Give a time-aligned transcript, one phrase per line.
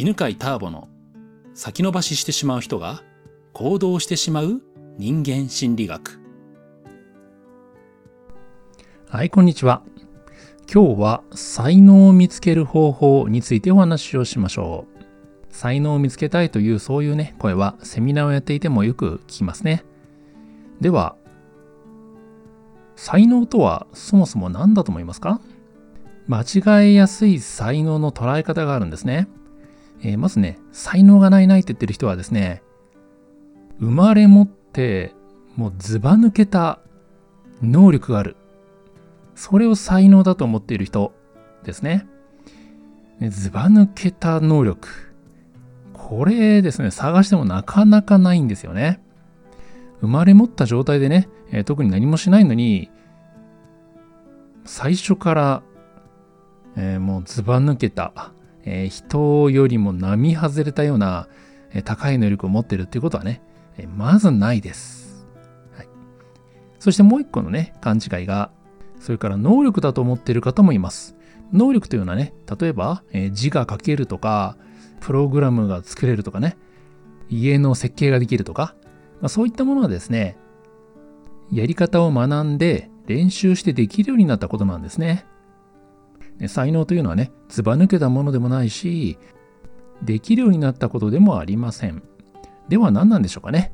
[0.00, 0.88] 犬飼ターボの
[1.52, 3.02] 先延ばししてしまう人が
[3.52, 4.62] 行動してしまう
[4.96, 6.18] 人間心理学。
[9.10, 9.82] はい、こんにちは。
[10.72, 15.04] 今日は才能を見つける方法についてお話をしましょう。
[15.50, 19.84] 才能を見つけたいというそういうね、声はセミナーをやっていてもよく聞きますね。
[20.80, 21.14] では、
[22.96, 25.42] 才能とはそもそも何だと思いますか？
[26.26, 29.28] 間違えやすい才能の捉え方があるんですね。
[30.02, 32.62] えー、まずね、才能がないないって言ってる人はですね、
[33.78, 35.14] 生まれ持って
[35.56, 36.80] もうずば抜けた
[37.62, 38.36] 能力がある。
[39.34, 41.12] それを才能だと思っている人
[41.64, 42.06] ですね。
[43.28, 44.88] ずば抜けた能力。
[45.92, 49.02] これですね、探してもなかなかないんですよね。
[50.00, 52.90] 生まれ持った状態でね、えー、特に何もしないのに、
[54.64, 55.62] 最初から、
[56.76, 58.32] えー、もうずば抜けた、
[58.64, 61.28] えー、人よりも並外れたような、
[61.72, 63.42] え高い能力を持ってるっていうことはね、
[63.78, 65.26] えまずないです、
[65.76, 65.88] はい。
[66.78, 68.50] そしてもう一個のね、勘違いが、
[68.98, 71.16] それから能力だと思っている方もいます。
[71.52, 74.56] 能力というのはね、例えば、え字が書けるとか、
[75.00, 76.56] プログラムが作れるとかね、
[77.28, 78.74] 家の設計ができるとか、
[79.20, 80.36] まあ、そういったものはですね、
[81.52, 85.26] やり方を学んで練習してできるようになったことなんですね。
[86.48, 89.18] 才能というのはね、ずば抜けたものでもないし、
[90.02, 92.02] できるようになったことでもありません。
[92.68, 93.72] では何なんでしょうかね。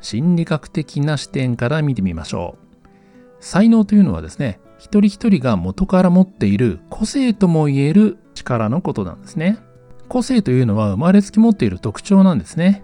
[0.00, 2.70] 心理学的な視点から見てみましょう。
[3.40, 9.58] 才能というのはですね、一人一人が元から持っている個性とも言える力のことなんですね。
[10.08, 12.82] 個性というのは生まれつき持っている特徴なんですね。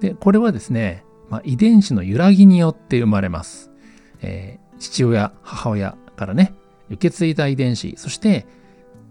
[0.00, 3.70] で、これはですね、まあ、遺伝子の揺らぎによって生まれます。
[4.22, 6.54] えー、父親、母親からね、
[6.90, 8.46] 受け継いだ遺伝子、そして、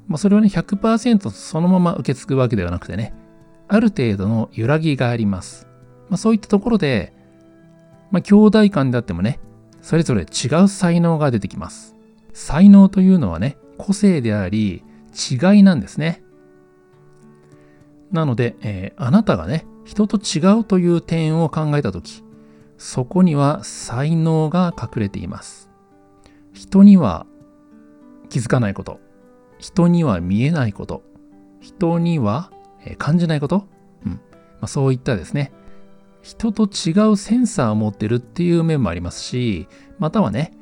[0.08, 3.14] まあ、それをね、100%そのまま受け継ぐわけではなくてね、
[3.68, 5.68] ある程度の揺らぎがあります。
[6.10, 7.14] まあ、そういったところで、
[8.12, 9.40] まあ、兄弟間であってもね、
[9.82, 11.96] それぞれ違う才能が出てきます。
[12.34, 14.84] 才能というのはね、個性であり、
[15.14, 16.24] 違いなんですね。
[18.12, 22.24] なので、えー、あなたがね、人と違うという点を考えたとき、
[22.78, 25.70] そこには才能が隠れています。
[26.54, 27.26] 人には
[28.30, 29.00] 気づかないこと、
[29.60, 31.04] 人には見えないこと、
[31.60, 32.52] 人には
[32.98, 33.68] 感じないこと、
[34.06, 34.20] うんま
[34.62, 35.52] あ、そういったですね、
[36.22, 39.68] 人と違うセンサーを持ってるっていう面もありますし、
[40.00, 40.54] またはね、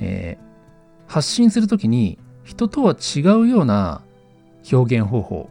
[0.00, 4.02] えー、発信するときに人とは違うような
[4.72, 5.50] 表現方法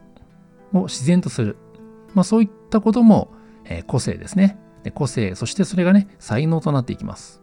[0.72, 1.56] を自然とする。
[2.14, 3.32] まあ、そういったことも、
[3.64, 4.90] えー、個性ですねで。
[4.90, 7.42] 個性、そしてそれがね、才能となっていきます。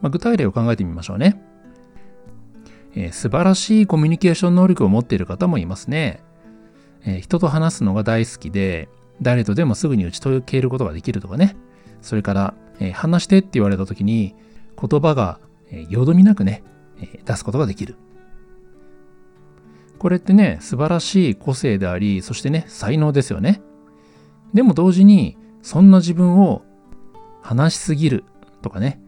[0.00, 1.42] まあ、具体例を考えてみましょうね、
[2.94, 6.22] えー、素晴らしいコミュニケーション能力を持っている方もいますね。
[7.04, 8.88] えー、人と話すのが大好きで、
[9.22, 11.56] 誰とでもすぐに打ち解けることができるとかね。
[12.02, 14.34] それから、えー、話してって言われた時に、
[14.80, 15.40] 言葉が、
[15.72, 16.64] えよどみなくね、
[17.00, 17.96] え出すことができる。
[19.98, 23.60] これってね、素晴らしい個性であり、そしてね、才能ですよね。
[24.54, 26.62] でも同時に、そんな自分を
[27.42, 28.24] 話しすぎる
[28.62, 28.98] とかね、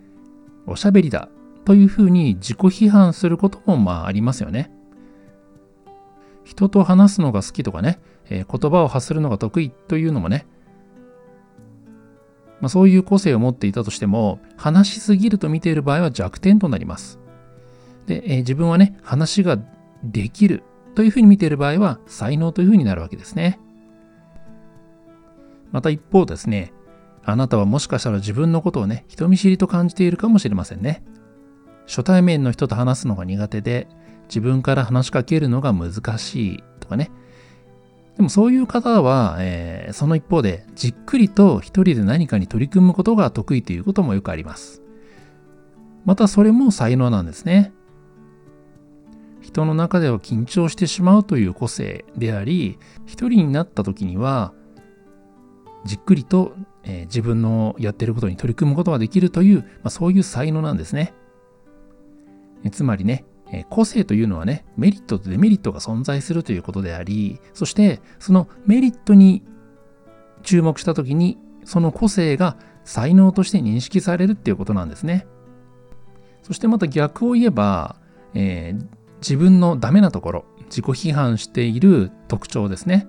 [0.67, 1.29] おしゃべりだ
[1.65, 4.71] というふうに自己批判することもまあありますよね。
[6.45, 10.47] 人と話すのが好きとかね、えー、言葉を発するのが得意というのもね、
[12.61, 17.19] まあ、そういう個性を持っていたとしても、話しすぎると見ている場合は弱点となります。
[18.07, 19.59] で、えー、自分はね、話が
[20.05, 20.63] できる
[20.95, 23.59] というふうに見ている場合は才能というふうになるわけですね。
[25.73, 26.73] また一方ですね、
[27.25, 31.03] あなたはもしかしたら自分のことをね、人見知りと感じているかもしれませんね。
[31.93, 33.87] 初対面の人と話すのが苦手で、
[34.29, 37.11] 自分から話しかけるのが難しいとかね。
[38.17, 44.81] でもそういう方は、えー、その一方で、じっくりと一人で何かに取り組むことが得意ということもよくあります。
[46.07, 47.75] またそれも才能なんですね。
[49.43, 54.55] 人の中では緊張してしまうという個性であり、一人になった時には、
[55.85, 61.13] じっくりと、えー、自分のやってることに取り組むことができるという、まあ、そういう才能なんですね。
[62.71, 63.25] つまりね、
[63.69, 69.43] 個性というのはね、メリットとデメリットが存在するということであり、そしてそのメリットに
[70.43, 75.27] 注目した時に、その個性が才能として認識されるっていうことなんですね。
[76.43, 77.97] そしてまた逆を言えば、
[78.35, 78.87] えー、
[79.19, 83.07] 自分のダメなところ、自己批判している特徴ですね。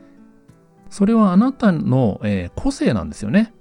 [0.90, 3.54] それはあなたの、えー、個性なんですよね。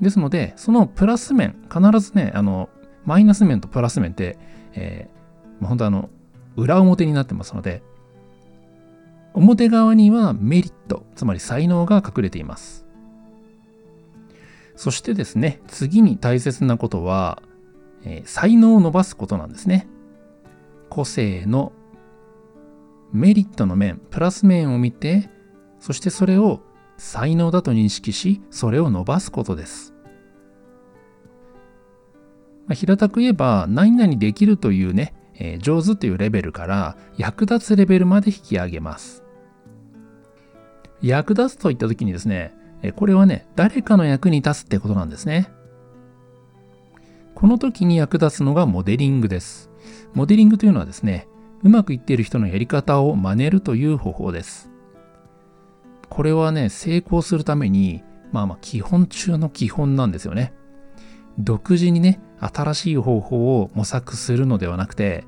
[0.00, 2.68] ですので、そのプラス面、必ずね、あの、
[3.04, 4.38] マイナス面とプラス面って、
[4.74, 5.19] えー、
[5.66, 6.10] 本当あの、
[6.56, 7.82] 裏表になってますので、
[9.34, 12.86] 表側にはメリット、つまり才能が隠れています。
[14.76, 17.42] そしてですね、次に大切なことは、
[18.04, 19.86] えー、才能を伸ばすことなんですね。
[20.88, 21.72] 個性の
[23.12, 25.28] メリットの面、プラス面を見て、
[25.80, 26.60] そしてそれを
[26.96, 29.94] 才能だと認識し、それを伸ばすことです。
[32.66, 39.24] まあ、平たく言えば、何々できるというね、えー、上手というレベルから役立つレベルまで引き上げます。
[41.02, 42.54] 役立つといった時にですね、
[42.96, 45.50] これはね、誰かの役に立つってことなんですね。
[47.34, 49.70] この時に役立つのがモデリングです。
[50.12, 51.26] モデリングというのはですね、
[51.62, 54.70] うまくいっている人のやり方を真似るという方法です。
[56.10, 60.52] これはね、成功するために、まあまあ基本中の基本なんですよね。
[61.44, 65.24] 独自にね、新しい方法を模索するのではなくて、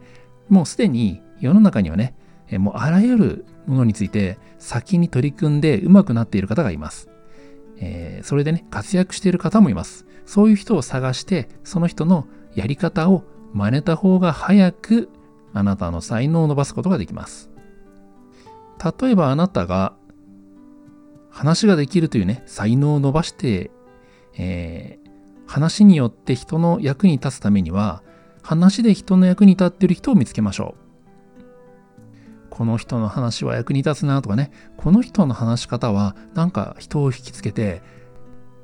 [0.49, 2.14] もうすでに世の中にはね、
[2.59, 7.09] もうあらゆるものについて先に取り組んでうまくなっている方がいます。
[7.79, 10.06] えー、それでね、活躍している方もいます。
[10.25, 15.09] そういう人を探して、その人のやり方を真似た方が早く
[15.53, 17.50] あなたの才能を伸ばすことができます。
[19.00, 19.94] 例えばあなたが
[21.31, 23.70] 話ができるというね、才能を伸ばして、
[24.37, 24.99] え、
[25.52, 28.02] 話によって人の役に立つためには、
[28.43, 30.76] 話で人の役に立ってる人を見つけましょ
[31.38, 32.49] う。
[32.49, 37.82] この人の話は役に立つなとかね、この人の話し方はなんか人を引きつけて、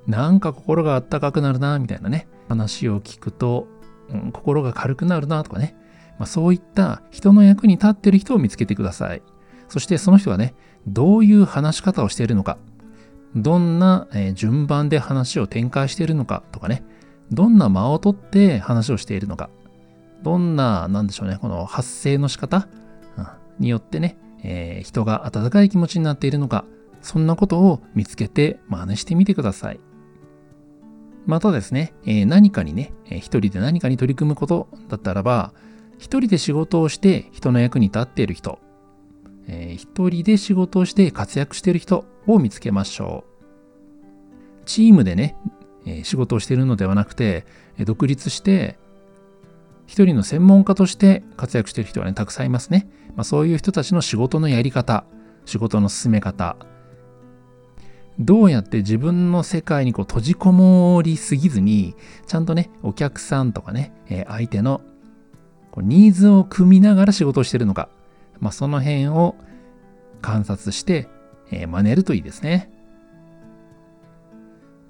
[0.07, 3.69] なんか心があったかくなるなみたいなね、話を聞くと、
[4.09, 5.77] うん、心が軽くなるなとかね、
[6.19, 9.21] まあ、そういった人の役に立ってる人を見つけてください。
[9.69, 10.55] そしてその人がね、
[10.87, 12.57] どういう話し方をしているのか、
[13.37, 16.85] どんな順番で話を展開しているのかとかね、
[17.31, 19.51] どんな間をとって話をしているのか、
[20.23, 22.69] どんな、なんでしょうね、この発声の仕方、
[23.59, 26.65] によってね、えー、人が温かい気持ちになっているのか、
[27.03, 29.81] そんなことを見つけて真似してみてください。
[31.27, 35.53] またですね、えー、何かにね、一人で何かに取り組むことだったらば、
[35.99, 38.61] 一人で仕事をして人の役に立っている人、
[39.47, 42.05] えー、一人で仕事をして活躍している人。
[42.29, 44.67] を見つけましょう。
[44.67, 45.37] チームでね、
[45.87, 47.45] え、仕事をしているのではなくて、
[47.85, 48.79] 独立して
[49.89, 52.89] 一人の専門家として活躍している人はね、たくさんいますね。
[53.17, 55.05] まあ、そういう人たちの仕事のやり方、
[55.47, 56.57] 仕事の進め方、
[58.19, 61.95] どうやって自分の世界にこう閉じこもりすぎずに、
[62.27, 64.83] ちゃんとね、お客さんとかね、え、相手の
[65.71, 67.89] こうニーズを組みながら仕事をしてるのか、
[68.41, 69.37] まあ、その辺を
[70.21, 71.09] 観察して、
[71.51, 72.71] えー、真似るといいですね。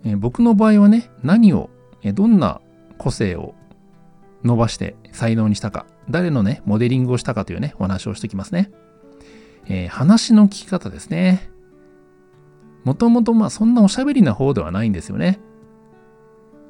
[0.04, 1.70] えー、僕の場合はね、何を、
[2.02, 2.60] えどんな
[2.96, 3.54] 個性を
[4.44, 8.70] 伸ばして才能にしたか、誰のね、モデリングをしたかというね、お話をしておきますね。
[9.66, 11.50] えー、話の聞き方ですね。
[12.84, 15.40] もともとまあそんなおしゃべりな方ではないんですよね。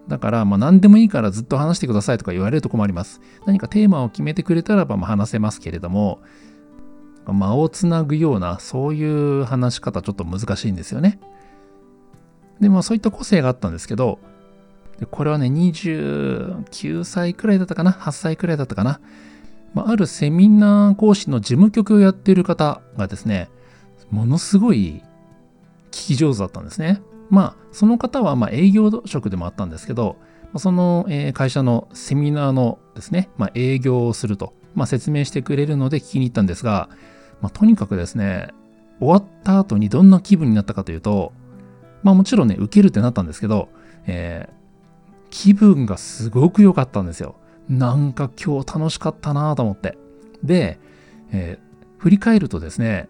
[0.09, 3.21] だからまあ何でもいいからずっと話してくださいとか言われると困ります。
[3.47, 6.21] 何かテーマを決めてくれたらばまあ話せますけれども、
[7.33, 11.19] 間をつなぐようなそういう話し方ちょっと難しいんですよね。
[12.61, 14.19] でもそういった個性があったんですけど、
[15.11, 19.01] これはね、29歳くらいだったかな ?8 歳くらいだったかな、
[19.75, 23.49] まあ、あるセミナー講師の事務局をやっている方がですね、
[24.11, 25.03] ものすごい
[25.91, 27.01] 聞き上手だったんですね。
[27.31, 30.17] まあ、その方はま営業職でもあったんですけど、
[30.57, 36.89] その会社のセミナーのですね、まあ、営業をすると、まあ、説明してくれるので聞きに行ったんですが、
[37.41, 38.49] まあ、とにかくですね、
[39.01, 41.33] 終わった後にどんな気分になったかというと、
[42.03, 43.69] まあもちろんね、受けるってなったんですけど、
[44.07, 44.49] え
[45.31, 47.37] 気分がすごく良かったんですよ。
[47.69, 49.99] なんか今日楽しかったなと思って。
[50.43, 50.79] で、
[51.33, 53.09] えー、振り返るとですね、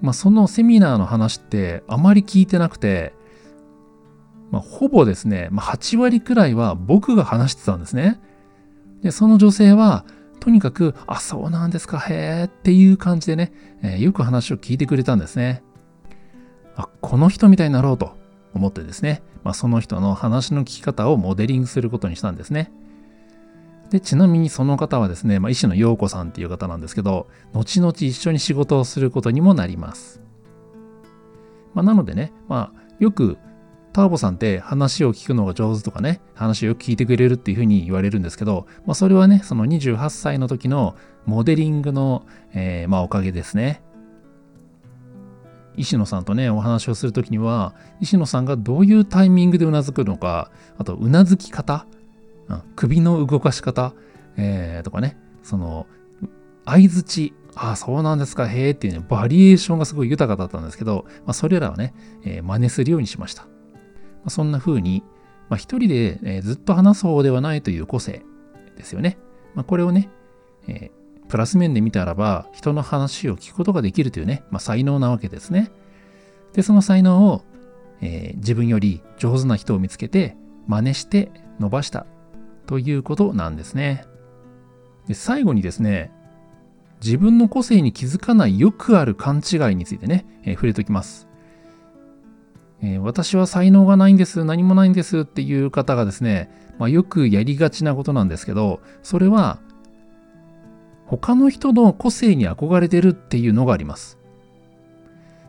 [0.00, 3.12] まあ、そのセミナーの話ってあまり聞いてなくて、
[4.50, 8.20] まあ、ほぼですね、まあ、8割くらいは僕が話してたんですね。
[9.02, 10.04] で、その女性は、
[10.40, 15.62] とにかく、あ、そうなんですか、へえっていう感じでね、えー、よく話を聞いてくれたんですね。
[16.76, 18.16] あ、この人みたいになろうと
[18.54, 22.72] 思ってですね、まあ、その人の話の聞き方をモデリングすることにしたんですね。
[23.90, 30.22] で、ちなみにその方はですね、まあ、医師の陽子さんっていう方なんですけど、後々一緒に仕事をすることにもなります。
[31.74, 33.36] まあ、なのでね、まあ、よく
[33.92, 43.82] ターボさんって話を聞くのが上手とかね、話をよく聞いてくれるっていうふうに言われるんですけど、まあ、それはね、その28歳の時のモデリングの、えー、まあ、おかげですね。
[45.76, 51.86] 石野さんとね、お話をするときには、石野さんがどういうタイミングでうなずくのか、あと、うなずき方、
[52.48, 53.94] うん、首の動かし方、
[54.36, 55.86] えー、とかね、その、
[56.64, 61.94] 相づち、ああ、そうなんですか、へえっていうね、バリエーションがすごい豊かだったんですけど、まあ、それらをね、
[62.24, 63.48] えー、真似するようにしました。
[64.24, 65.02] ま、そんな風に、
[65.48, 68.22] まあ、一人で、え、ずっと話す方ではないという個性
[68.76, 69.18] ですよね。
[69.54, 70.08] まあ、これをね、
[70.68, 75.70] えー、プラス面で見たらば、人の話を聞くことができるというね、まあ、才能なわけですね。
[76.52, 77.42] で、その才能を、
[78.00, 80.36] えー、自分より上手な人を見つけて、
[80.66, 82.06] 真似して伸ばした
[82.66, 84.04] ということなんですね。
[85.08, 86.12] で最後にですね、
[87.02, 91.26] 自分の個性に気づかないよくある勘違いについてね、えー、触れておきます、
[92.82, 99.58] えー、私は才能がないんです、何もないんですっていう方がですね、まあ、よくやりがちなことなんですけど、それは
[101.06, 104.18] 他の人の個性に憧れてるっていうのがあります。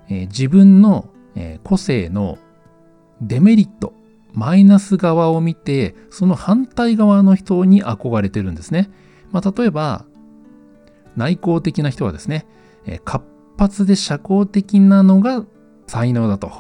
[0.10, 2.38] えー、自分の、え個性の
[3.22, 3.94] デメリット、
[4.34, 8.90] マイナス側を見て、その反対側の人に憧れてるんですね。
[9.32, 10.06] まあ、例えば、
[11.16, 12.46] 内向的な人はですね、
[12.86, 13.24] え活
[13.58, 15.46] 発で社交的なのが
[15.88, 16.52] 才能だと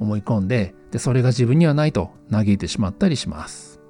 [0.00, 3.80] 思い込んでで、それが自分にはないと嘆いてしまったりします。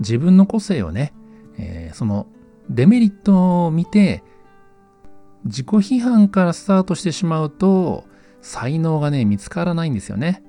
[0.00, 1.12] 自分の個性をね、
[1.58, 2.26] えー、その
[2.70, 4.22] デメリットを見て、
[5.44, 8.04] 自己批判からスタートしてしまうと、
[8.40, 10.42] 才能がね、見つからないんですよね。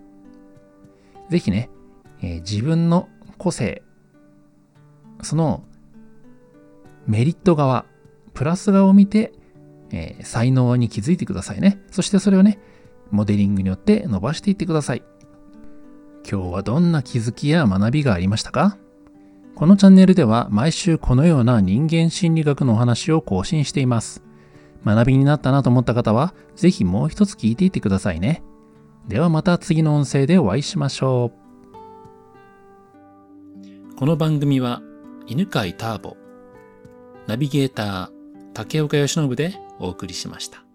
[1.29, 1.69] ぜひね、
[2.21, 3.83] えー、自分の個性、
[5.21, 5.63] その
[7.07, 7.85] メリット側、
[8.33, 9.33] プラス側を見て、
[9.91, 11.81] えー、才能に気づいてくださいね。
[11.91, 12.59] そしてそれをね、
[13.11, 15.03] モデリングによって伸ばしていってください。
[16.29, 18.77] 今日はどんな気づきや学びがありましたか？
[19.55, 24.23] このチャンネルでは毎週このような人間心理学のお話を更新しています。
[24.85, 28.41] 学びになったなと思った方は、ぜひもう一つ聞いていってくださいね。
[29.07, 31.33] ではまた次の音声でお会いしましょ
[33.93, 33.95] う。
[33.97, 34.81] この番組は、
[35.27, 36.15] 犬飼ターボ、
[37.27, 38.09] ナビゲーター、
[38.53, 40.68] 竹岡由伸でお送りしました。